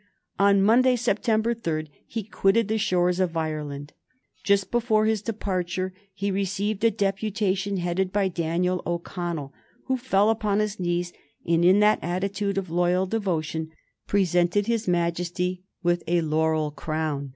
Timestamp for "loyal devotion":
12.71-13.69